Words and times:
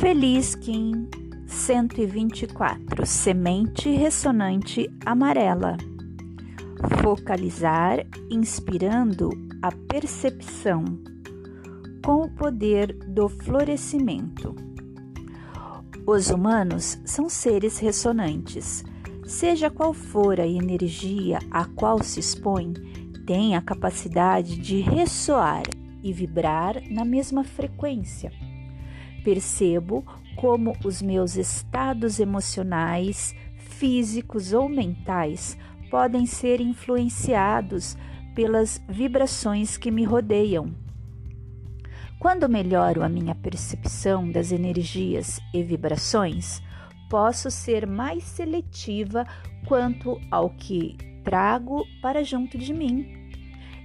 Feliz 0.00 0.54
Kim 0.54 1.10
124 1.46 3.04
Semente 3.04 3.90
ressonante 3.90 4.88
amarela. 5.04 5.76
Focalizar 7.02 8.06
inspirando 8.30 9.28
a 9.60 9.70
percepção 9.70 10.86
com 12.02 12.22
o 12.22 12.30
poder 12.30 12.94
do 12.94 13.28
florescimento. 13.28 14.56
Os 16.06 16.30
humanos 16.30 16.98
são 17.04 17.28
seres 17.28 17.78
ressonantes. 17.78 18.82
Seja 19.26 19.68
qual 19.68 19.92
for 19.92 20.40
a 20.40 20.46
energia 20.46 21.40
a 21.50 21.66
qual 21.66 22.02
se 22.02 22.20
expõe, 22.20 22.72
tem 23.26 23.54
a 23.54 23.60
capacidade 23.60 24.56
de 24.56 24.80
ressoar 24.80 25.64
e 26.02 26.10
vibrar 26.10 26.82
na 26.90 27.04
mesma 27.04 27.44
frequência. 27.44 28.32
Percebo 29.24 30.04
como 30.36 30.74
os 30.84 31.02
meus 31.02 31.36
estados 31.36 32.18
emocionais, 32.18 33.34
físicos 33.56 34.52
ou 34.52 34.68
mentais 34.68 35.56
podem 35.90 36.24
ser 36.24 36.60
influenciados 36.60 37.96
pelas 38.34 38.80
vibrações 38.88 39.76
que 39.76 39.90
me 39.90 40.04
rodeiam. 40.04 40.74
Quando 42.18 42.48
melhoro 42.48 43.02
a 43.02 43.08
minha 43.08 43.34
percepção 43.34 44.30
das 44.30 44.52
energias 44.52 45.40
e 45.54 45.62
vibrações, 45.62 46.62
posso 47.08 47.50
ser 47.50 47.86
mais 47.86 48.22
seletiva 48.22 49.26
quanto 49.66 50.20
ao 50.30 50.50
que 50.50 50.96
trago 51.24 51.84
para 52.00 52.22
junto 52.22 52.56
de 52.56 52.72
mim. 52.72 53.19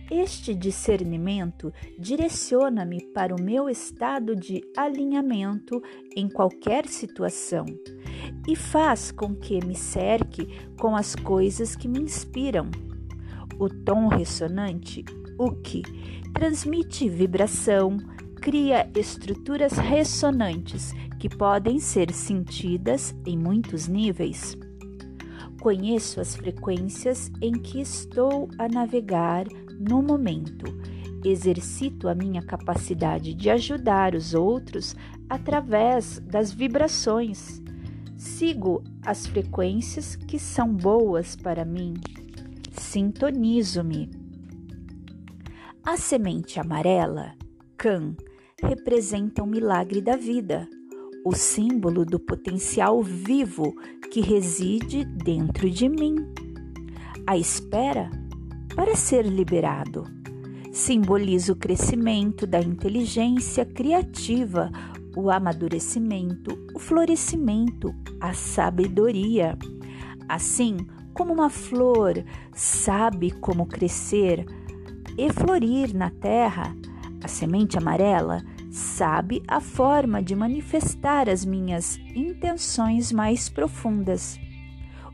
Este 0.09 0.53
discernimento 0.53 1.73
direciona-me 1.97 3.01
para 3.11 3.35
o 3.35 3.41
meu 3.41 3.67
estado 3.67 4.35
de 4.35 4.61
alinhamento 4.77 5.81
em 6.15 6.29
qualquer 6.29 6.85
situação 6.87 7.65
e 8.47 8.55
faz 8.55 9.11
com 9.11 9.33
que 9.35 9.65
me 9.65 9.73
cerque 9.73 10.47
com 10.79 10.95
as 10.95 11.15
coisas 11.15 11.75
que 11.75 11.87
me 11.87 11.99
inspiram. 11.99 12.69
O 13.57 13.67
tom 13.67 14.07
ressonante, 14.07 15.03
o 15.39 15.51
que 15.51 15.81
transmite 16.33 17.09
vibração, 17.09 17.97
cria 18.35 18.87
estruturas 18.95 19.73
ressonantes 19.73 20.93
que 21.19 21.27
podem 21.27 21.79
ser 21.79 22.11
sentidas 22.11 23.15
em 23.25 23.35
muitos 23.35 23.87
níveis. 23.87 24.55
Conheço 25.59 26.21
as 26.21 26.35
frequências 26.35 27.31
em 27.41 27.53
que 27.53 27.81
estou 27.81 28.47
a 28.59 28.67
navegar 28.67 29.47
no 29.79 30.01
momento. 30.01 30.65
Exercito 31.23 32.07
a 32.07 32.15
minha 32.15 32.41
capacidade 32.41 33.33
de 33.33 33.49
ajudar 33.49 34.13
os 34.13 34.33
outros 34.33 34.95
através 35.29 36.19
das 36.19 36.51
vibrações. 36.51 37.61
Sigo 38.15 38.83
as 39.03 39.25
frequências 39.25 40.15
que 40.15 40.39
são 40.39 40.73
boas 40.73 41.35
para 41.35 41.65
mim. 41.65 41.95
Sintonizo-me. 42.71 44.09
A 45.83 45.97
semente 45.97 46.59
amarela, 46.59 47.33
Can, 47.77 48.15
representa 48.61 49.43
o 49.43 49.47
milagre 49.47 50.01
da 50.01 50.15
vida, 50.15 50.67
o 51.25 51.33
símbolo 51.33 52.05
do 52.05 52.19
potencial 52.19 53.01
vivo 53.03 53.73
que 54.11 54.21
reside 54.21 55.03
dentro 55.03 55.69
de 55.69 55.89
mim. 55.89 56.15
A 57.27 57.37
espera 57.37 58.09
para 58.75 58.95
ser 58.95 59.25
liberado. 59.25 60.03
Simboliza 60.71 61.53
o 61.53 61.55
crescimento 61.55 62.45
da 62.45 62.59
inteligência 62.59 63.65
criativa, 63.65 64.69
o 65.15 65.31
amadurecimento, 65.31 66.57
o 66.75 66.79
florescimento, 66.79 67.95
a 68.19 68.33
sabedoria. 68.33 69.57
Assim 70.27 70.77
como 71.13 71.31
uma 71.31 71.49
flor 71.49 72.21
sabe 72.53 73.31
como 73.31 73.65
crescer 73.65 74.45
e 75.17 75.31
florir 75.31 75.95
na 75.95 76.09
terra, 76.09 76.75
a 77.23 77.27
semente 77.29 77.77
amarela 77.77 78.43
sabe 78.69 79.41
a 79.47 79.61
forma 79.61 80.21
de 80.21 80.35
manifestar 80.35 81.29
as 81.29 81.45
minhas 81.45 81.97
intenções 82.13 83.13
mais 83.13 83.47
profundas. 83.47 84.37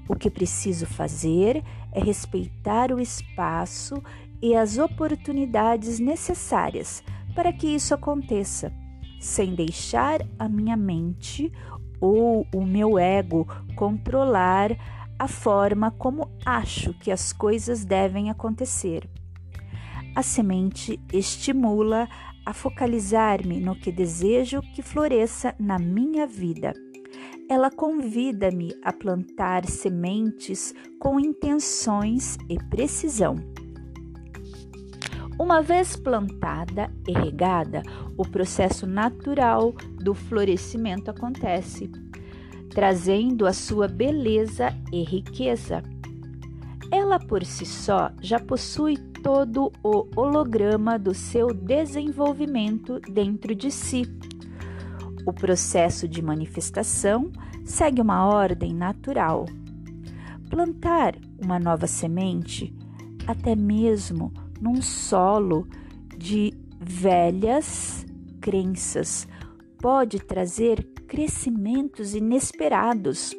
O 0.10 0.16
que 0.16 0.32
preciso 0.32 0.88
fazer 0.88 1.58
é 1.58 1.64
respeitar 2.00 2.92
o 2.92 3.00
espaço 3.00 4.02
e 4.42 4.56
as 4.56 4.78
oportunidades 4.78 6.00
necessárias 6.00 7.04
para 7.36 7.54
que 7.54 7.68
isso 7.68 7.94
aconteça, 7.94 8.74
sem 9.20 9.54
deixar 9.54 10.22
a 10.40 10.50
minha 10.50 10.76
mente 10.76 11.52
ou 12.00 12.48
o 12.54 12.66
meu 12.66 12.98
ego 12.98 13.48
controlar 13.76 14.76
a 15.20 15.28
forma 15.28 15.92
como 15.92 16.32
acho 16.44 16.94
que 16.96 17.12
as 17.12 17.32
coisas 17.32 17.86
devem 17.86 18.32
acontecer. 18.32 19.08
A 20.16 20.24
semente 20.24 21.00
estimula 21.14 22.10
a 22.46 22.54
focalizar-me 22.54 23.60
no 23.60 23.76
que 23.76 23.92
desejo 23.92 24.62
que 24.74 24.82
floresça 24.82 25.54
na 25.60 25.78
minha 25.78 26.26
vida. 26.26 26.74
Ela 27.50 27.70
convida-me 27.70 28.74
a 28.84 28.94
plantar 28.94 29.66
sementes 29.66 30.74
com 31.00 31.20
intenções 31.20 32.38
e 32.50 32.58
precisão. 32.70 33.36
Uma 35.40 35.62
vez 35.62 35.96
plantada 35.96 36.92
e 37.08 37.14
regada, 37.14 37.82
o 38.16 38.24
processo 38.24 38.86
natural 38.86 39.74
do 40.00 40.14
florescimento 40.14 41.10
acontece, 41.10 41.90
trazendo 42.70 43.48
a 43.48 43.54
sua 43.54 43.88
beleza 43.88 44.70
e 44.94 45.04
riqueza. 45.04 45.82
Ela 46.92 47.18
por 47.18 47.44
si 47.44 47.66
só 47.66 48.12
já 48.22 48.40
possui 48.40 48.98
todo 49.24 49.72
o 49.84 50.08
holograma 50.16 51.00
do 51.00 51.14
seu 51.14 51.54
desenvolvimento 51.54 53.00
dentro 53.00 53.56
de 53.56 53.72
si. 53.72 54.04
O 55.26 55.34
processo 55.34 56.08
de 56.08 56.22
manifestação 56.22 57.32
segue 57.64 58.02
uma 58.02 58.26
ordem 58.26 58.74
natural. 58.74 59.46
Plantar 60.50 61.16
uma 61.42 61.60
nova 61.60 61.88
semente, 61.88 62.74
até 63.28 63.56
mesmo 63.56 64.34
num 64.60 64.82
solo 64.82 65.68
de 66.18 66.54
velhas 66.80 68.06
crenças, 68.42 69.28
pode 69.80 70.20
trazer 70.20 70.84
crescimentos 71.08 72.16
inesperados. 72.16 73.32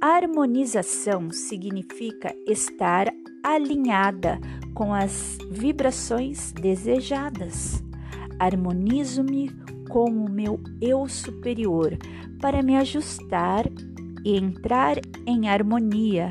Harmonização 0.00 1.30
significa 1.30 2.34
estar 2.46 3.08
alinhada 3.42 4.38
com 4.74 4.94
as 4.94 5.38
vibrações 5.50 6.52
desejadas. 6.52 7.82
Harmonizo-me 8.38 9.50
com 9.88 10.04
o 10.04 10.30
meu 10.30 10.60
eu 10.80 11.08
superior 11.08 11.96
para 12.40 12.62
me 12.62 12.76
ajustar 12.76 13.66
e 14.24 14.36
entrar 14.36 14.96
em 15.26 15.48
harmonia. 15.48 16.28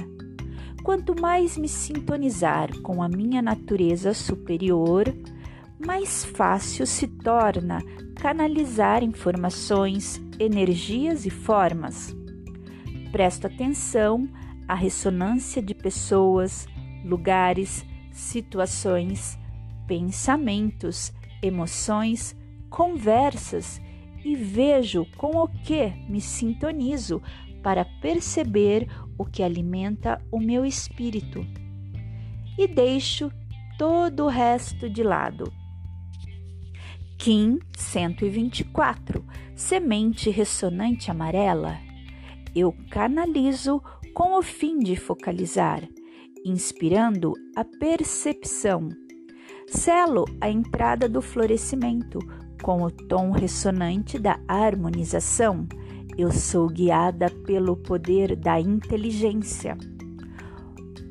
Quanto 0.84 1.20
mais 1.20 1.58
me 1.58 1.68
sintonizar 1.68 2.70
com 2.82 3.04
a 3.04 3.10
minha 3.10 3.42
natureza 3.42 4.14
superior, 4.14 5.14
mais 5.86 6.24
fácil 6.24 6.88
se 6.88 7.08
torna 7.08 7.82
canalizar 8.16 9.04
informações, 9.04 10.22
energias 10.40 11.26
e 11.26 11.30
formas. 11.30 12.16
Presto 13.12 13.48
atenção 13.48 14.30
à 14.68 14.76
ressonância 14.76 15.62
de 15.62 15.74
pessoas, 15.74 16.68
lugares, 17.04 17.86
situações, 18.12 19.38
pensamentos, 19.88 21.12
emoções, 21.42 22.36
conversas 22.70 23.82
e 24.24 24.36
vejo 24.36 25.06
com 25.18 25.38
o 25.38 25.48
que 25.48 25.94
me 26.10 26.20
sintonizo 26.20 27.22
para 27.64 27.86
perceber 28.02 28.88
o 29.18 29.26
que 29.26 29.42
alimenta 29.42 30.22
o 30.32 30.40
meu 30.40 30.66
espírito. 30.66 31.46
E 32.58 32.68
deixo 32.68 33.32
todo 33.78 34.26
o 34.26 34.28
resto 34.28 34.90
de 34.90 35.04
lado. 35.04 35.52
Kim 37.18 37.60
124 37.76 39.26
Semente 39.56 40.30
ressonante 40.30 41.10
amarela. 41.10 41.78
Eu 42.56 42.76
canalizo 42.92 43.82
com 44.14 44.38
o 44.38 44.42
fim 44.44 44.80
de 44.80 44.96
focalizar 44.96 45.82
inspirando 46.50 47.34
a 47.56 47.64
percepção. 47.66 48.90
Selo 49.68 50.26
a 50.40 50.50
entrada 50.50 51.10
do 51.10 51.22
florescimento 51.22 52.20
com 52.62 52.84
o 52.84 52.92
tom 52.92 53.32
ressonante 53.32 54.18
da 54.20 54.40
harmonização. 54.48 55.68
Eu 56.18 56.32
sou 56.32 56.68
guiada 56.68 57.30
pelo 57.46 57.78
poder 57.78 58.36
da 58.36 58.60
inteligência. 58.60 59.78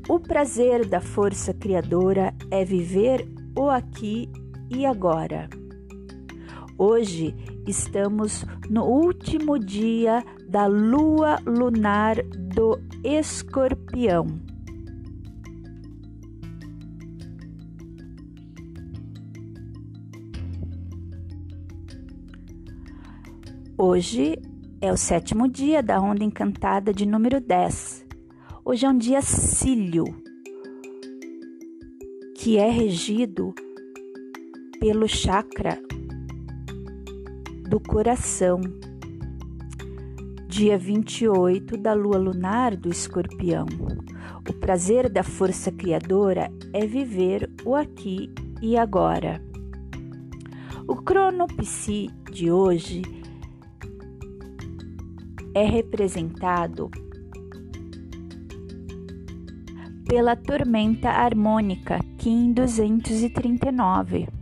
O 0.08 0.20
prazer 0.20 0.86
da 0.86 1.00
força 1.00 1.52
criadora 1.52 2.34
é 2.50 2.64
viver 2.64 3.28
o 3.58 3.68
aqui 3.68 4.28
e 4.70 4.86
agora. 4.86 5.48
Hoje 6.78 7.34
estamos 7.66 8.44
no 8.68 8.84
último 8.84 9.58
dia 9.58 10.22
da 10.48 10.66
lua 10.66 11.38
lunar 11.46 12.22
do 12.22 12.78
escorpião. 13.02 14.45
Hoje 23.78 24.38
é 24.80 24.90
o 24.90 24.96
sétimo 24.96 25.46
dia 25.46 25.82
da 25.82 26.00
onda 26.00 26.24
encantada 26.24 26.94
de 26.94 27.04
número 27.04 27.42
10. 27.42 28.06
Hoje 28.64 28.86
é 28.86 28.88
um 28.88 28.96
dia 28.96 29.20
cílio, 29.20 30.04
que 32.34 32.56
é 32.56 32.70
regido 32.70 33.54
pelo 34.80 35.06
chakra 35.06 35.78
do 37.68 37.78
coração. 37.78 38.62
Dia 40.48 40.78
28 40.78 41.76
da 41.76 41.92
lua 41.92 42.16
lunar 42.16 42.74
do 42.74 42.88
escorpião. 42.88 43.66
O 44.48 44.54
prazer 44.54 45.10
da 45.10 45.22
força 45.22 45.70
criadora 45.70 46.50
é 46.72 46.86
viver 46.86 47.50
o 47.62 47.74
aqui 47.74 48.32
e 48.62 48.74
agora. 48.78 49.38
O 50.88 50.96
cronopsi 50.96 52.08
de 52.32 52.50
hoje 52.50 53.02
é 55.56 55.64
representado 55.64 56.90
pela 60.06 60.36
tormenta 60.36 61.08
harmônica 61.08 61.98
Kim 62.18 62.52
239. 62.52 64.35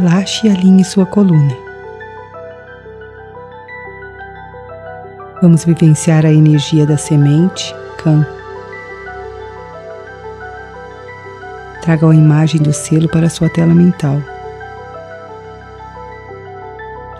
Relaxe 0.00 0.46
e 0.46 0.50
alinhe 0.50 0.82
sua 0.82 1.04
coluna. 1.04 1.54
Vamos 5.42 5.64
vivenciar 5.64 6.24
a 6.24 6.32
energia 6.32 6.86
da 6.86 6.96
semente 6.96 7.74
Kan. 7.98 8.24
Traga 11.82 12.10
a 12.10 12.14
imagem 12.14 12.62
do 12.62 12.72
selo 12.72 13.08
para 13.08 13.28
sua 13.28 13.50
tela 13.50 13.74
mental. 13.74 14.22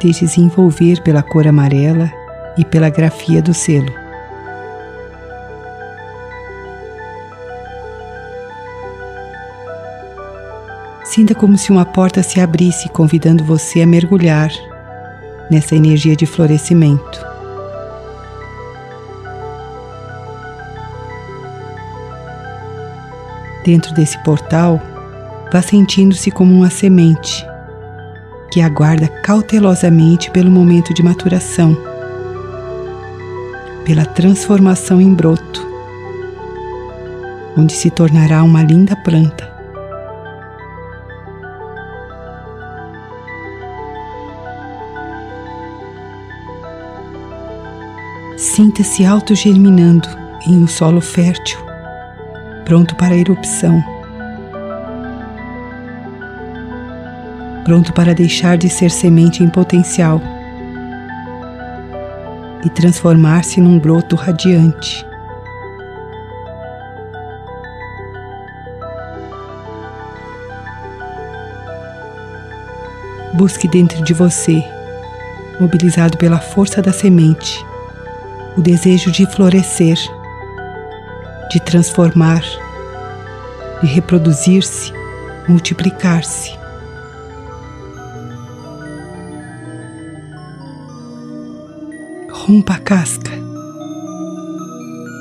Deixe-se 0.03 0.41
envolver 0.41 1.03
pela 1.03 1.23
cor 1.23 1.47
amarela 1.47 2.11
e 2.57 2.65
pela 2.65 2.89
grafia 2.89 3.43
do 3.43 3.53
selo. 3.53 4.00
Sinta 11.21 11.35
como 11.35 11.59
se 11.59 11.71
uma 11.71 11.85
porta 11.85 12.23
se 12.23 12.41
abrisse, 12.41 12.89
convidando 12.89 13.45
você 13.45 13.83
a 13.83 13.87
mergulhar 13.87 14.51
nessa 15.51 15.77
energia 15.77 16.17
de 16.17 16.25
florescimento. 16.25 17.21
Dentro 23.63 23.93
desse 23.93 24.17
portal, 24.25 24.81
vá 25.53 25.61
sentindo-se 25.61 26.31
como 26.31 26.55
uma 26.55 26.71
semente 26.71 27.47
que 28.51 28.63
aguarda 28.63 29.07
cautelosamente 29.07 30.31
pelo 30.31 30.51
momento 30.51 30.95
de 30.95 31.03
maturação, 31.03 31.77
pela 33.85 34.07
transformação 34.07 35.03
em 35.03 35.13
broto, 35.13 35.69
onde 37.59 37.75
se 37.75 37.91
tornará 37.91 38.43
uma 38.43 38.63
linda 38.63 38.97
planta. 38.97 39.60
Sinta-se 48.61 49.07
autogerminando 49.07 50.07
em 50.47 50.63
um 50.63 50.69
solo 50.69 51.01
fértil, 51.01 51.59
pronto 52.67 52.95
para 52.95 53.15
a 53.15 53.17
erupção, 53.17 53.83
pronto 57.65 57.91
para 57.95 58.15
deixar 58.15 58.59
de 58.59 58.69
ser 58.69 58.91
semente 58.91 59.43
em 59.43 59.49
potencial 59.49 60.21
e 62.63 62.69
transformar-se 62.69 63.63
num 63.63 63.79
broto 63.79 64.15
radiante. 64.15 65.07
Busque 73.33 73.67
dentro 73.67 74.05
de 74.05 74.13
você, 74.13 74.63
mobilizado 75.59 76.19
pela 76.19 76.39
força 76.39 76.83
da 76.83 76.93
semente, 76.93 77.70
o 78.57 78.61
desejo 78.61 79.11
de 79.11 79.27
florescer, 79.27 79.99
de 81.51 81.61
transformar, 81.61 82.43
de 83.81 83.87
reproduzir-se, 83.87 84.93
multiplicar-se. 85.49 86.59
Rompa 92.31 92.75
a 92.75 92.79
casca, 92.79 93.31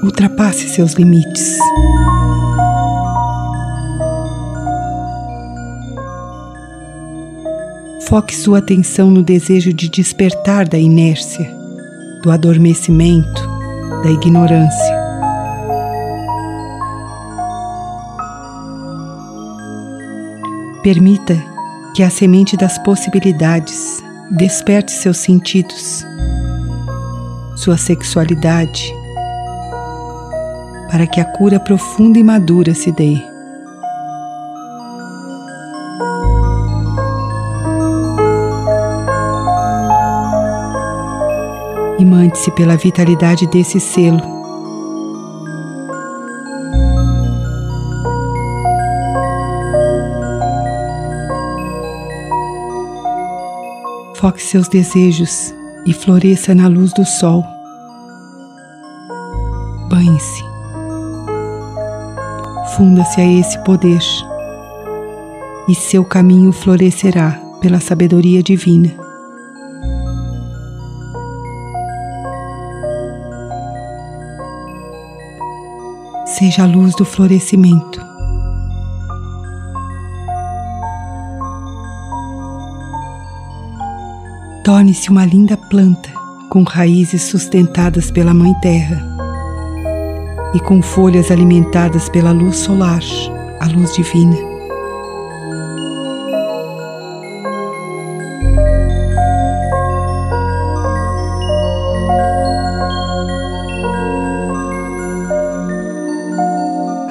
ultrapasse 0.04 0.68
seus 0.70 0.94
limites. 0.94 1.58
Foque 8.08 8.36
sua 8.36 8.58
atenção 8.58 9.12
no 9.12 9.22
desejo 9.22 9.72
de 9.72 9.88
despertar 9.88 10.68
da 10.68 10.80
inércia 10.80 11.59
do 12.22 12.32
adormecimento, 12.32 13.48
da 14.04 14.10
ignorância. 14.10 15.00
Permita 20.84 21.36
que 21.96 22.04
a 22.04 22.10
semente 22.10 22.56
das 22.58 22.78
possibilidades 22.80 24.04
desperte 24.32 24.92
seus 24.92 25.18
sentidos, 25.18 26.06
sua 27.56 27.78
sexualidade, 27.78 28.94
para 30.90 31.06
que 31.06 31.20
a 31.20 31.26
cura 31.26 31.60
profunda 31.60 32.18
e 32.18 32.24
madura 32.24 32.74
se 32.74 32.92
dê. 32.92 33.29
Imante-se 42.30 42.52
pela 42.52 42.78
vitalidade 42.78 43.48
desse 43.48 43.80
selo. 43.80 44.22
Foque 54.16 54.44
seus 54.44 54.68
desejos 54.68 55.56
e 55.88 55.94
floresça 55.94 56.54
na 56.54 56.68
luz 56.68 56.94
do 56.94 57.04
sol. 57.04 57.44
Banhe-se. 59.90 60.44
Funda-se 62.76 63.22
a 63.22 63.26
esse 63.26 63.58
poder 63.64 64.04
e 65.68 65.74
seu 65.74 66.06
caminho 66.06 66.52
florescerá 66.52 67.42
pela 67.60 67.80
sabedoria 67.80 68.44
divina. 68.44 69.09
Seja 76.40 76.64
a 76.64 76.66
luz 76.66 76.96
do 76.96 77.04
florescimento. 77.04 78.00
Torne-se 84.64 85.10
uma 85.10 85.26
linda 85.26 85.58
planta 85.58 86.10
com 86.50 86.64
raízes 86.64 87.24
sustentadas 87.24 88.10
pela 88.10 88.34
Mãe 88.34 88.54
Terra 88.62 89.06
e 90.56 90.62
com 90.62 90.82
folhas 90.82 91.30
alimentadas 91.30 92.08
pela 92.08 92.32
luz 92.32 92.56
solar, 92.56 93.02
a 93.60 93.68
luz 93.68 93.94
divina. 93.94 94.49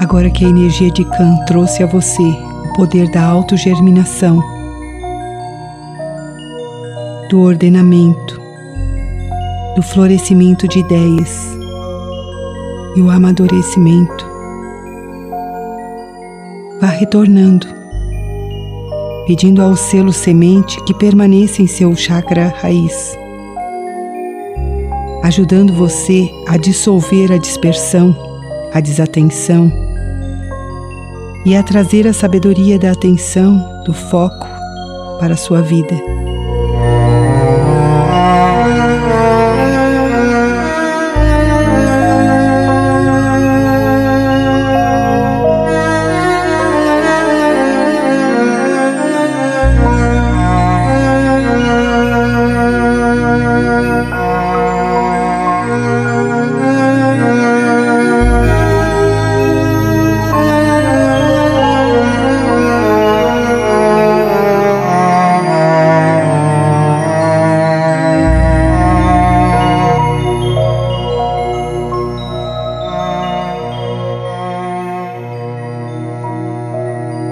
Agora 0.00 0.30
que 0.30 0.44
a 0.44 0.48
energia 0.48 0.92
de 0.92 1.04
Kan 1.04 1.44
trouxe 1.44 1.82
a 1.82 1.86
você 1.86 2.22
o 2.22 2.72
poder 2.74 3.10
da 3.10 3.20
autogerminação, 3.24 4.40
do 7.28 7.40
ordenamento, 7.40 8.40
do 9.74 9.82
florescimento 9.82 10.68
de 10.68 10.78
ideias 10.78 11.58
e 12.94 13.00
o 13.00 13.10
amadurecimento, 13.10 14.24
vá 16.80 16.86
retornando, 16.86 17.66
pedindo 19.26 19.60
ao 19.60 19.74
selo 19.74 20.12
semente 20.12 20.80
que 20.84 20.94
permaneça 20.94 21.60
em 21.60 21.66
seu 21.66 21.94
chakra 21.96 22.54
raiz, 22.62 23.18
ajudando 25.24 25.72
você 25.72 26.30
a 26.46 26.56
dissolver 26.56 27.32
a 27.32 27.36
dispersão, 27.36 28.16
a 28.72 28.78
desatenção 28.78 29.87
e 31.48 31.56
a 31.56 31.62
trazer 31.62 32.06
a 32.06 32.12
sabedoria 32.12 32.78
da 32.78 32.90
atenção, 32.90 33.82
do 33.82 33.94
foco 33.94 34.46
para 35.18 35.32
a 35.32 35.36
sua 35.36 35.62
vida. 35.62 36.17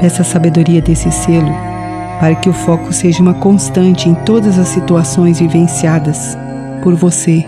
Peça 0.06 0.22
a 0.22 0.24
sabedoria 0.24 0.80
desse 0.80 1.10
selo 1.10 1.52
para 2.20 2.36
que 2.36 2.48
o 2.48 2.52
foco 2.52 2.92
seja 2.92 3.20
uma 3.20 3.34
constante 3.34 4.08
em 4.08 4.14
todas 4.14 4.56
as 4.56 4.68
situações 4.68 5.40
vivenciadas 5.40 6.38
por 6.80 6.94
você 6.94 7.44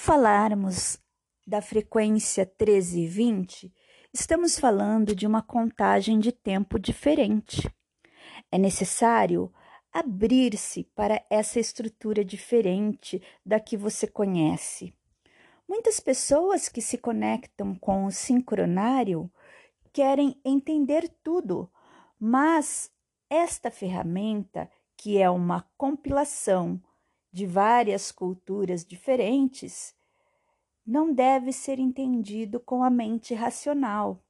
falarmos 0.00 0.98
da 1.46 1.60
frequência 1.60 2.46
13 2.46 3.00
e 3.00 3.06
20, 3.06 3.74
estamos 4.14 4.58
falando 4.58 5.14
de 5.14 5.26
uma 5.26 5.42
contagem 5.42 6.18
de 6.18 6.32
tempo 6.32 6.78
diferente. 6.78 7.70
É 8.50 8.56
necessário 8.56 9.52
abrir-se 9.92 10.84
para 10.94 11.22
essa 11.28 11.60
estrutura 11.60 12.24
diferente 12.24 13.22
da 13.44 13.60
que 13.60 13.76
você 13.76 14.06
conhece. 14.06 14.94
Muitas 15.68 16.00
pessoas 16.00 16.66
que 16.66 16.80
se 16.80 16.96
conectam 16.96 17.74
com 17.74 18.06
o 18.06 18.10
sincronário 18.10 19.30
querem 19.92 20.40
entender 20.42 21.10
tudo, 21.22 21.70
mas 22.18 22.90
esta 23.28 23.70
ferramenta, 23.70 24.70
que 24.96 25.18
é 25.18 25.28
uma 25.28 25.68
compilação 25.76 26.80
de 27.32 27.46
várias 27.46 28.10
culturas 28.10 28.84
diferentes, 28.84 29.94
não 30.84 31.12
deve 31.12 31.52
ser 31.52 31.78
entendido 31.78 32.58
com 32.58 32.82
a 32.82 32.90
mente 32.90 33.34
racional. 33.34 34.22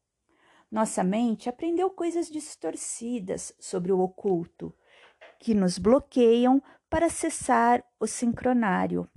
Nossa 0.71 1.03
mente 1.03 1.49
aprendeu 1.49 1.91
coisas 1.91 2.31
distorcidas 2.31 3.53
sobre 3.59 3.93
o 3.93 4.01
oculto, 4.01 4.75
que 5.39 5.55
nos 5.55 5.79
bloqueiam 5.79 6.63
para 6.89 7.07
acessar 7.07 7.83
o 7.99 8.07
sincronário, 8.07 9.09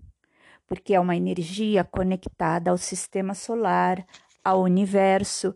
porque 0.68 0.94
é 0.94 1.00
uma 1.00 1.16
energia 1.16 1.84
conectada 1.84 2.72
ao 2.72 2.78
sistema 2.78 3.34
solar, 3.34 4.06
ao 4.44 4.62
universo, 4.62 5.56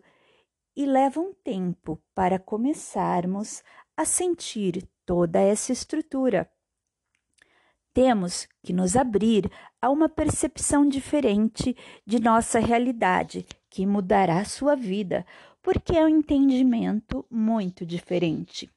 e 0.76 0.86
leva 0.86 1.20
um 1.20 1.32
tempo 1.32 2.00
para 2.14 2.38
começarmos 2.38 3.64
a 3.96 4.04
sentir 4.04 4.88
toda 5.04 5.40
essa 5.40 5.72
estrutura. 5.72 6.48
Temos 8.00 8.46
que 8.62 8.72
nos 8.72 8.94
abrir 8.94 9.50
a 9.82 9.90
uma 9.90 10.08
percepção 10.08 10.88
diferente 10.88 11.76
de 12.06 12.20
nossa 12.20 12.60
realidade, 12.60 13.44
que 13.68 13.84
mudará 13.84 14.44
sua 14.44 14.76
vida, 14.76 15.26
porque 15.60 15.96
é 15.96 16.04
um 16.04 16.08
entendimento 16.08 17.26
muito 17.28 17.84
diferente. 17.84 18.70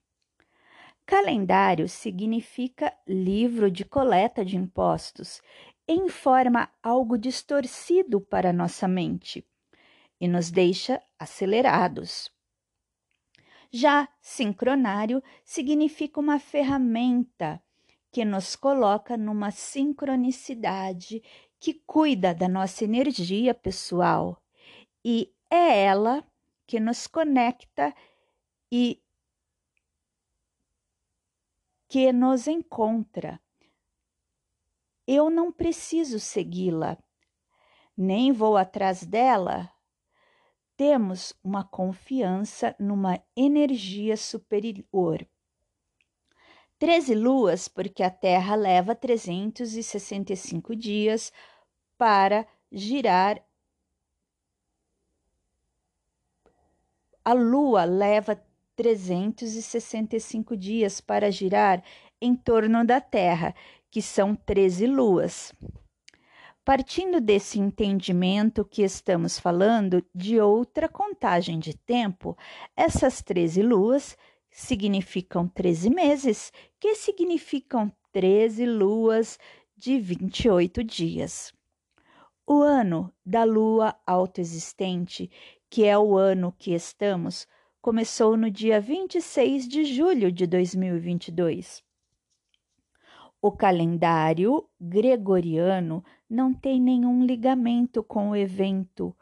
Calendário 1.06 1.88
significa 1.88 2.92
livro 3.08 3.70
de 3.70 3.86
coleta 3.86 4.44
de 4.44 4.58
impostos, 4.58 5.40
informa 5.88 6.68
algo 6.82 7.16
distorcido 7.16 8.20
para 8.20 8.52
nossa 8.52 8.88
mente 8.88 9.46
e 10.20 10.28
nos 10.28 10.50
deixa 10.50 11.00
acelerados. 11.20 12.32
Já 13.70 14.10
sincronário 14.20 15.22
significa 15.46 16.20
uma 16.20 16.40
ferramenta 16.40 17.62
que 18.12 18.26
nos 18.26 18.56
coloca 18.56 19.16
numa 19.16 19.52
sincronicidade 19.52 21.24
que 21.60 21.74
cuida 21.74 22.34
da 22.34 22.48
nossa 22.48 22.84
energia 22.84 23.54
pessoal 23.54 24.42
e 25.04 25.34
é 25.50 25.84
ela 25.84 26.24
que 26.68 26.80
nos 26.80 27.08
conecta 27.08 27.94
e 28.72 29.02
que 31.88 32.12
nos 32.14 32.48
encontra. 32.48 33.42
Eu 35.06 35.30
não 35.30 35.52
preciso 35.52 36.20
segui-la, 36.20 36.98
nem 37.98 38.32
vou 38.32 38.56
atrás 38.56 39.04
dela. 39.06 39.72
Temos 40.78 41.34
uma 41.44 41.64
confiança 41.64 42.76
numa 42.80 43.22
energia 43.36 44.16
superior. 44.16 45.28
13 46.82 47.14
luas, 47.14 47.68
porque 47.68 48.02
a 48.02 48.10
Terra 48.10 48.56
leva 48.56 48.96
365 48.96 50.76
dias 50.76 51.32
para 51.96 52.48
girar. 52.72 53.40
A 57.24 57.34
Lua 57.34 57.86
leva 57.86 58.44
365 58.76 60.58
dias 60.58 61.00
para 61.00 61.30
girar 61.30 61.84
em 62.20 62.36
torno 62.36 62.84
da 62.84 63.00
Terra, 63.00 63.54
que 63.92 64.02
são 64.02 64.36
13 64.36 64.88
luas. 64.88 65.54
Partindo 66.66 67.22
desse 67.22 67.60
entendimento 67.60 68.66
que 68.66 68.82
estamos 68.82 69.38
falando 69.38 70.04
de 70.16 70.42
outra 70.42 70.90
contagem 70.90 71.60
de 71.60 71.78
tempo, 71.78 72.36
essas 72.76 73.22
13 73.22 73.62
luas 73.62 74.18
significam 74.52 75.48
13 75.48 75.90
meses, 75.90 76.52
que 76.80 76.94
significam 76.96 77.92
13 78.12 78.66
luas 78.66 79.40
de 79.78 79.98
28 79.98 80.84
dias. 80.84 81.54
O 82.46 82.62
ano 82.62 83.12
da 83.26 83.46
lua 83.46 83.96
autoexistente, 84.06 85.32
que 85.70 85.86
é 85.86 85.98
o 85.98 86.18
ano 86.18 86.54
que 86.60 86.74
estamos, 86.74 87.48
começou 87.82 88.36
no 88.36 88.52
dia 88.52 88.80
26 88.82 89.68
de 89.68 89.86
julho 89.86 90.32
de 90.32 90.46
2022. 90.46 91.84
O 93.42 93.52
calendário 93.52 94.70
gregoriano 94.80 96.04
não 96.30 96.54
tem 96.54 96.80
nenhum 96.80 97.26
ligamento 97.26 98.04
com 98.04 98.30
o 98.30 98.36
evento 98.36 99.16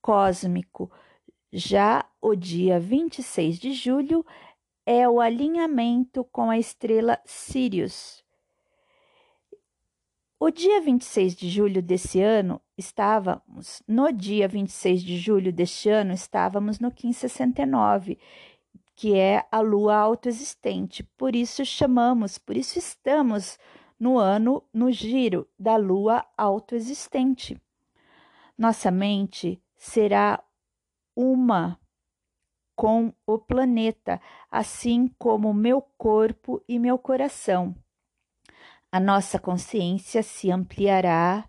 cósmico. 0.00 0.90
Já 1.52 2.08
o 2.22 2.34
dia 2.34 2.80
26 2.80 3.58
de 3.58 3.72
julho 3.72 4.24
é 4.86 5.08
o 5.08 5.20
alinhamento 5.20 6.22
com 6.24 6.48
a 6.48 6.56
estrela 6.56 7.20
Sirius. 7.24 8.24
O 10.38 10.50
dia 10.50 10.80
26 10.80 11.34
de 11.34 11.48
julho 11.48 11.82
desse 11.82 12.20
ano, 12.20 12.60
estávamos, 12.78 13.82
no 13.88 14.12
dia 14.12 14.46
26 14.46 15.02
de 15.02 15.18
julho 15.18 15.52
deste 15.52 15.88
ano, 15.88 16.12
estávamos 16.12 16.78
no 16.78 16.88
1569, 16.88 18.18
que 18.94 19.16
é 19.16 19.44
a 19.50 19.60
lua 19.60 19.96
autoexistente. 19.96 21.02
Por 21.16 21.34
isso 21.34 21.64
chamamos, 21.64 22.38
por 22.38 22.56
isso 22.56 22.78
estamos 22.78 23.58
no 23.98 24.18
ano 24.18 24.62
no 24.72 24.92
giro 24.92 25.48
da 25.58 25.76
lua 25.76 26.24
autoexistente. 26.36 27.60
Nossa 28.56 28.90
mente 28.90 29.60
será 29.74 30.42
uma 31.14 31.80
com 32.76 33.12
o 33.26 33.38
planeta, 33.38 34.20
assim 34.50 35.08
como 35.18 35.54
meu 35.54 35.80
corpo 35.96 36.62
e 36.68 36.78
meu 36.78 36.98
coração. 36.98 37.74
A 38.92 39.00
nossa 39.00 39.38
consciência 39.38 40.22
se 40.22 40.50
ampliará 40.50 41.48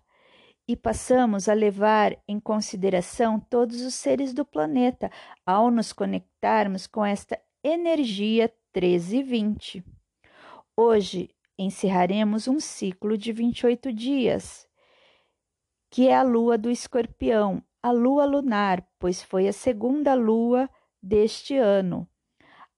e 0.66 0.74
passamos 0.74 1.48
a 1.48 1.54
levar 1.54 2.16
em 2.26 2.40
consideração 2.40 3.38
todos 3.38 3.80
os 3.82 3.94
seres 3.94 4.34
do 4.34 4.44
planeta 4.44 5.10
ao 5.46 5.70
nos 5.70 5.92
conectarmos 5.92 6.86
com 6.86 7.04
esta 7.04 7.38
energia 7.62 8.52
1320. 8.74 9.84
Hoje 10.76 11.30
encerraremos 11.58 12.46
um 12.48 12.60
ciclo 12.60 13.16
de 13.16 13.32
28 13.32 13.92
dias, 13.92 14.68
que 15.90 16.08
é 16.08 16.14
a 16.14 16.22
lua 16.22 16.56
do 16.56 16.70
escorpião, 16.70 17.62
a 17.82 17.90
lua 17.90 18.24
lunar, 18.24 18.86
pois 18.98 19.22
foi 19.22 19.48
a 19.48 19.52
segunda 19.52 20.14
lua 20.14 20.68
deste 21.02 21.56
ano. 21.56 22.08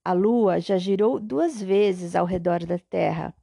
A 0.05 0.13
Lua 0.13 0.61
já 0.61 0.79
girou 0.79 1.21
duas 1.21 1.61
vezes 1.61 2.17
ao 2.17 2.25
redor 2.25 2.65
da 2.65 2.79
Terra, 2.79 3.35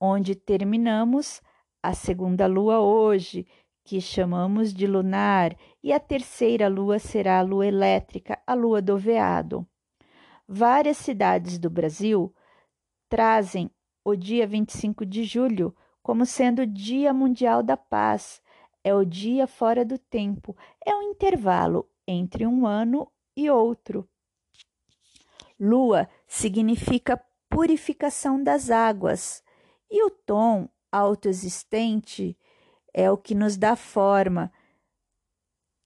onde 0.00 0.34
terminamos 0.34 1.42
a 1.82 1.92
segunda 1.94 2.46
Lua 2.46 2.80
hoje, 2.80 3.46
que 3.84 4.00
chamamos 4.00 4.74
de 4.74 4.86
lunar, 4.86 5.56
e 5.82 5.92
a 5.92 6.00
terceira 6.00 6.68
Lua 6.68 6.98
será 6.98 7.38
a 7.38 7.42
Lua 7.42 7.66
elétrica, 7.66 8.40
a 8.46 8.54
Lua 8.54 8.82
do 8.82 8.96
Veado. 8.98 9.66
Várias 10.48 10.96
cidades 10.96 11.58
do 11.58 11.68
Brasil 11.68 12.34
trazem 13.08 13.70
o 14.04 14.14
dia 14.14 14.46
25 14.46 15.04
de 15.04 15.24
julho 15.24 15.74
como 16.02 16.24
sendo 16.24 16.62
o 16.62 16.66
Dia 16.66 17.12
Mundial 17.12 17.64
da 17.64 17.76
Paz. 17.76 18.40
É 18.84 18.94
o 18.94 19.04
dia 19.04 19.48
fora 19.48 19.84
do 19.84 19.98
tempo, 19.98 20.56
é 20.84 20.94
um 20.94 21.02
intervalo 21.02 21.88
entre 22.06 22.46
um 22.46 22.64
ano 22.64 23.10
e 23.36 23.50
outro. 23.50 24.08
Lua 25.58 26.08
significa 26.26 27.22
purificação 27.48 28.42
das 28.42 28.70
águas, 28.70 29.42
e 29.90 30.04
o 30.04 30.10
tom 30.10 30.68
autoexistente 30.90 32.36
é 32.92 33.10
o 33.10 33.16
que 33.16 33.34
nos 33.34 33.56
dá 33.56 33.76
forma, 33.76 34.52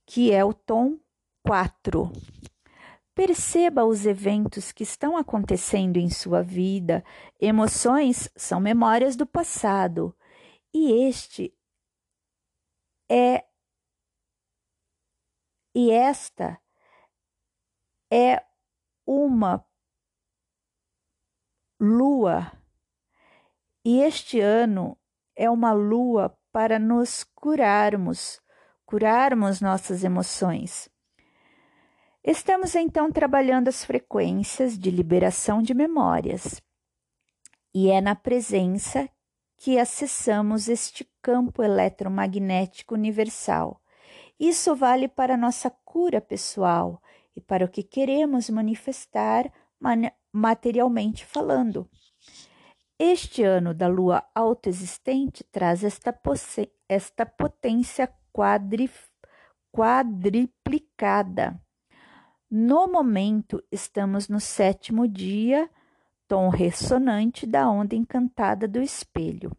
que 0.06 0.32
é 0.32 0.44
o 0.44 0.52
tom 0.52 0.98
4. 1.44 2.10
Perceba 3.14 3.84
os 3.84 4.06
eventos 4.06 4.72
que 4.72 4.82
estão 4.82 5.16
acontecendo 5.16 5.96
em 5.98 6.08
sua 6.08 6.42
vida. 6.42 7.04
Emoções 7.38 8.30
são 8.36 8.60
memórias 8.60 9.16
do 9.16 9.26
passado, 9.26 10.16
e 10.72 10.92
este 11.06 11.54
é 13.10 13.44
e 15.74 15.90
esta 15.90 16.60
é 18.12 18.44
uma 19.10 19.64
lua. 21.80 22.52
E 23.84 24.00
este 24.02 24.38
ano 24.38 24.96
é 25.34 25.50
uma 25.50 25.72
lua 25.72 26.38
para 26.52 26.78
nos 26.78 27.24
curarmos, 27.34 28.40
curarmos 28.86 29.60
nossas 29.60 30.04
emoções. 30.04 30.88
Estamos 32.22 32.76
então 32.76 33.10
trabalhando 33.10 33.66
as 33.66 33.84
frequências 33.84 34.78
de 34.78 34.92
liberação 34.92 35.60
de 35.60 35.74
memórias. 35.74 36.62
E 37.74 37.90
é 37.90 38.00
na 38.00 38.14
presença 38.14 39.08
que 39.56 39.76
acessamos 39.76 40.68
este 40.68 41.04
campo 41.20 41.64
eletromagnético 41.64 42.94
universal. 42.94 43.82
Isso 44.38 44.74
vale 44.76 45.08
para 45.08 45.36
nossa 45.36 45.68
cura 45.84 46.20
pessoal, 46.20 47.02
e 47.34 47.40
para 47.40 47.64
o 47.64 47.68
que 47.68 47.82
queremos 47.82 48.50
manifestar 48.50 49.50
materialmente 50.32 51.24
falando. 51.24 51.88
Este 52.98 53.42
ano 53.42 53.72
da 53.72 53.88
lua 53.88 54.22
autoexistente 54.34 55.42
traz 55.44 55.82
esta, 55.82 56.14
esta 56.88 57.24
potência 57.24 58.12
quadri 58.32 58.90
quadriplicada. 59.72 61.58
No 62.50 62.88
momento, 62.88 63.62
estamos 63.70 64.28
no 64.28 64.40
sétimo 64.40 65.06
dia, 65.06 65.70
tom 66.26 66.48
ressonante 66.48 67.46
da 67.46 67.70
onda 67.70 67.94
encantada 67.94 68.68
do 68.68 68.82
espelho. 68.82 69.50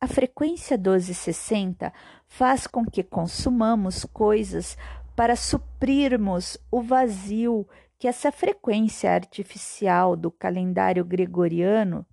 A 0.00 0.06
frequência 0.06 0.76
1260 0.76 1.92
faz 2.26 2.66
com 2.66 2.84
que 2.84 3.02
consumamos 3.02 4.04
coisas 4.04 4.76
para 5.18 5.34
suprirmos 5.34 6.56
o 6.70 6.80
vazio 6.80 7.68
que 7.98 8.06
essa 8.06 8.30
frequência 8.30 9.12
artificial 9.12 10.14
do 10.14 10.30
calendário 10.30 11.04
gregoriano 11.04 12.06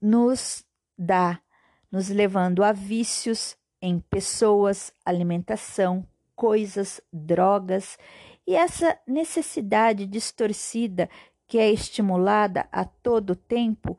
nos 0.00 0.64
dá, 0.96 1.40
nos 1.90 2.08
levando 2.08 2.62
a 2.62 2.70
vícios 2.70 3.56
em 3.82 3.98
pessoas, 3.98 4.92
alimentação, 5.04 6.06
coisas, 6.36 7.00
drogas 7.12 7.98
e 8.46 8.54
essa 8.54 8.96
necessidade 9.08 10.06
distorcida 10.06 11.10
que 11.48 11.58
é 11.58 11.68
estimulada 11.68 12.68
a 12.70 12.84
todo 12.84 13.34
tempo 13.34 13.98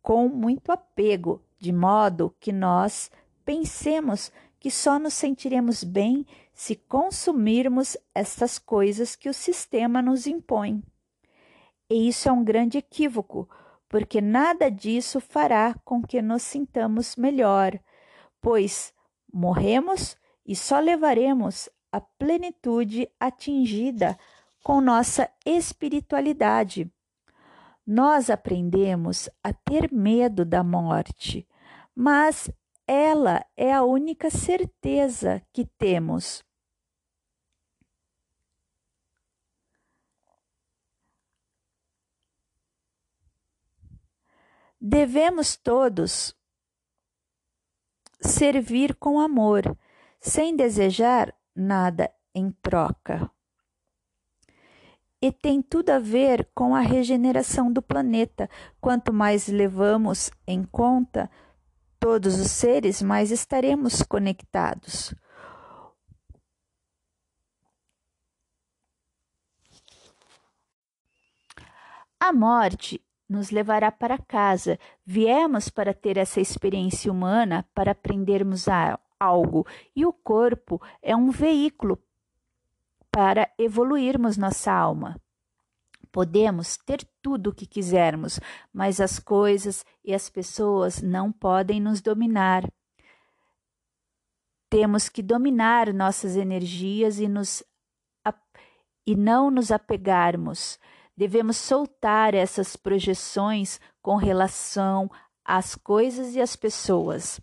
com 0.00 0.26
muito 0.26 0.72
apego, 0.72 1.44
de 1.58 1.70
modo 1.70 2.34
que 2.40 2.50
nós 2.50 3.10
pensemos 3.44 4.32
que 4.62 4.70
só 4.70 4.96
nos 4.96 5.14
sentiremos 5.14 5.82
bem 5.82 6.24
se 6.54 6.76
consumirmos 6.76 7.96
essas 8.14 8.60
coisas 8.60 9.16
que 9.16 9.28
o 9.28 9.34
sistema 9.34 10.00
nos 10.00 10.28
impõe. 10.28 10.84
E 11.90 12.06
isso 12.06 12.28
é 12.28 12.32
um 12.32 12.44
grande 12.44 12.78
equívoco, 12.78 13.50
porque 13.88 14.20
nada 14.20 14.70
disso 14.70 15.18
fará 15.18 15.74
com 15.84 16.00
que 16.00 16.22
nos 16.22 16.44
sintamos 16.44 17.16
melhor, 17.16 17.76
pois 18.40 18.94
morremos 19.34 20.16
e 20.46 20.54
só 20.54 20.78
levaremos 20.78 21.68
a 21.90 22.00
plenitude 22.00 23.10
atingida 23.18 24.16
com 24.62 24.80
nossa 24.80 25.28
espiritualidade. 25.44 26.88
Nós 27.84 28.30
aprendemos 28.30 29.28
a 29.42 29.52
ter 29.52 29.92
medo 29.92 30.44
da 30.44 30.62
morte, 30.62 31.48
mas 31.96 32.48
ela 32.92 33.42
é 33.56 33.72
a 33.72 33.82
única 33.82 34.28
certeza 34.28 35.42
que 35.50 35.64
temos. 35.64 36.44
Devemos 44.78 45.56
todos 45.56 46.36
servir 48.20 48.94
com 48.96 49.18
amor, 49.18 49.74
sem 50.20 50.54
desejar 50.54 51.34
nada 51.56 52.12
em 52.34 52.50
troca. 52.60 53.30
E 55.18 55.32
tem 55.32 55.62
tudo 55.62 55.90
a 55.90 55.98
ver 55.98 56.46
com 56.54 56.74
a 56.74 56.80
regeneração 56.80 57.72
do 57.72 57.80
planeta. 57.80 58.50
Quanto 58.82 59.14
mais 59.14 59.46
levamos 59.46 60.30
em 60.46 60.62
conta, 60.64 61.30
todos 62.02 62.40
os 62.40 62.50
seres, 62.50 63.00
mais 63.00 63.30
estaremos 63.30 64.02
conectados. 64.02 65.14
A 72.18 72.32
morte 72.32 73.00
nos 73.28 73.52
levará 73.52 73.92
para 73.92 74.18
casa. 74.18 74.80
Viemos 75.06 75.70
para 75.70 75.94
ter 75.94 76.16
essa 76.16 76.40
experiência 76.40 77.10
humana, 77.10 77.64
para 77.72 77.92
aprendermos 77.92 78.66
algo, 79.20 79.64
e 79.94 80.04
o 80.04 80.12
corpo 80.12 80.82
é 81.00 81.14
um 81.14 81.30
veículo 81.30 82.02
para 83.12 83.48
evoluirmos 83.56 84.36
nossa 84.36 84.72
alma. 84.72 85.21
Podemos 86.12 86.76
ter 86.76 87.04
tudo 87.22 87.50
o 87.50 87.54
que 87.54 87.66
quisermos, 87.66 88.38
mas 88.72 89.00
as 89.00 89.18
coisas 89.18 89.84
e 90.04 90.14
as 90.14 90.28
pessoas 90.28 91.00
não 91.00 91.32
podem 91.32 91.80
nos 91.80 92.02
dominar. 92.02 92.70
Temos 94.68 95.08
que 95.08 95.22
dominar 95.22 95.92
nossas 95.92 96.36
energias 96.36 97.18
e, 97.18 97.26
nos, 97.26 97.64
e 99.06 99.16
não 99.16 99.50
nos 99.50 99.72
apegarmos. 99.72 100.78
Devemos 101.16 101.56
soltar 101.56 102.34
essas 102.34 102.76
projeções 102.76 103.80
com 104.00 104.16
relação 104.16 105.10
as 105.44 105.74
coisas 105.74 106.34
e 106.34 106.40
as 106.40 106.56
pessoas. 106.56 107.40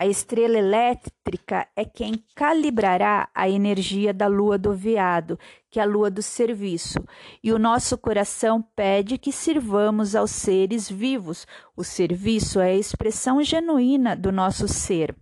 A 0.00 0.06
estrela 0.06 0.56
elétrica 0.56 1.68
é 1.76 1.84
quem 1.84 2.24
calibrará 2.34 3.28
a 3.34 3.50
energia 3.50 4.14
da 4.14 4.26
lua 4.28 4.56
do 4.56 4.72
veado, 4.72 5.38
que 5.68 5.78
é 5.78 5.82
a 5.82 5.84
lua 5.84 6.10
do 6.10 6.22
serviço. 6.22 7.04
E 7.44 7.52
o 7.52 7.58
nosso 7.58 7.98
coração 7.98 8.62
pede 8.62 9.18
que 9.18 9.30
sirvamos 9.30 10.16
aos 10.16 10.30
seres 10.30 10.88
vivos. 10.88 11.46
O 11.76 11.84
serviço 11.84 12.60
é 12.60 12.70
a 12.70 12.76
expressão 12.76 13.42
genuína 13.42 14.16
do 14.16 14.32
nosso 14.32 14.66
ser. 14.66 15.14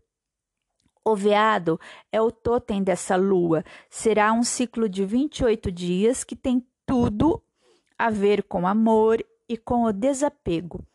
O 1.04 1.16
veado 1.16 1.80
é 2.12 2.20
o 2.22 2.30
totem 2.30 2.80
dessa 2.80 3.16
lua. 3.16 3.64
Será 3.90 4.32
um 4.32 4.44
ciclo 4.44 4.88
de 4.88 5.04
28 5.04 5.72
dias 5.72 6.22
que 6.22 6.36
tem 6.36 6.64
tudo 6.86 7.42
a 7.98 8.10
ver 8.10 8.44
com 8.44 8.64
amor 8.64 9.26
e 9.48 9.56
com 9.56 9.86
o 9.86 9.92
desapego. 9.92 10.86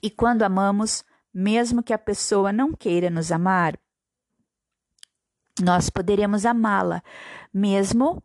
E 0.00 0.08
quando 0.08 0.44
amamos, 0.44 1.04
mesmo 1.32 1.82
que 1.82 1.92
a 1.92 1.98
pessoa 1.98 2.52
não 2.52 2.72
queira 2.72 3.10
nos 3.10 3.30
amar, 3.30 3.78
nós 5.60 5.90
poderemos 5.90 6.46
amá-la, 6.46 7.02
mesmo 7.52 8.22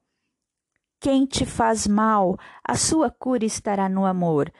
quem 0.99 1.25
te 1.25 1.45
faz 1.45 1.87
mal, 1.87 2.37
a 2.63 2.75
sua 2.75 3.09
cura 3.09 3.43
estará 3.43 3.89
no 3.89 4.05
amor 4.05 4.51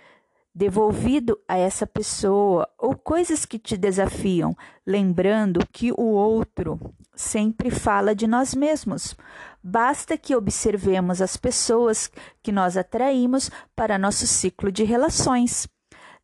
devolvido 0.53 1.39
a 1.47 1.57
essa 1.57 1.87
pessoa 1.87 2.69
ou 2.77 2.95
coisas 2.95 3.45
que 3.45 3.57
te 3.57 3.75
desafiam, 3.75 4.55
lembrando 4.85 5.65
que 5.71 5.91
o 5.91 6.03
outro 6.03 6.79
sempre 7.15 7.71
fala 7.71 8.13
de 8.13 8.27
nós 8.27 8.53
mesmos. 8.53 9.15
Basta 9.63 10.17
que 10.17 10.35
observemos 10.35 11.21
as 11.21 11.37
pessoas 11.37 12.11
que 12.43 12.51
nós 12.51 12.77
atraímos 12.77 13.49
para 13.75 13.97
nosso 13.97 14.27
ciclo 14.27 14.71
de 14.71 14.83
relações. 14.83 15.67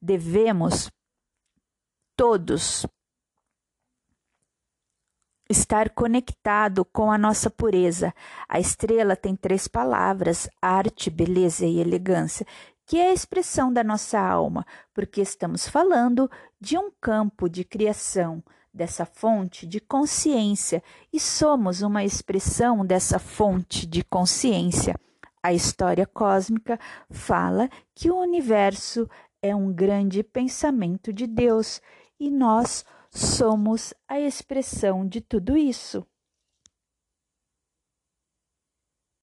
Devemos 0.01 0.91
todos 2.19 2.85
estar 5.49 5.89
conectado 5.91 6.83
com 6.83 7.09
a 7.09 7.17
nossa 7.17 7.49
pureza. 7.49 8.13
A 8.49 8.59
estrela 8.59 9.15
tem 9.15 9.37
três 9.37 9.69
palavras: 9.69 10.49
arte, 10.61 11.09
beleza 11.09 11.65
e 11.65 11.79
elegância, 11.79 12.45
que 12.85 12.97
é 12.97 13.11
a 13.11 13.13
expressão 13.13 13.71
da 13.71 13.85
nossa 13.85 14.19
alma, 14.19 14.65
porque 14.93 15.21
estamos 15.21 15.69
falando 15.69 16.29
de 16.59 16.77
um 16.77 16.91
campo 16.99 17.47
de 17.47 17.63
criação, 17.63 18.43
dessa 18.73 19.05
fonte 19.05 19.65
de 19.65 19.79
consciência, 19.79 20.83
e 21.13 21.21
somos 21.21 21.81
uma 21.81 22.03
expressão 22.03 22.85
dessa 22.85 23.17
fonte 23.17 23.87
de 23.87 24.03
consciência. 24.03 24.93
A 25.41 25.53
história 25.53 26.05
cósmica 26.05 26.77
fala 27.09 27.69
que 27.95 28.11
o 28.11 28.17
universo 28.17 29.09
é 29.41 29.55
um 29.55 29.71
grande 29.71 30.21
pensamento 30.21 31.13
de 31.13 31.25
Deus 31.25 31.81
e 32.19 32.29
nós 32.29 32.83
somos 33.09 33.93
a 34.07 34.19
expressão 34.19 35.07
de 35.07 35.21
tudo 35.21 35.57
isso. 35.57 36.05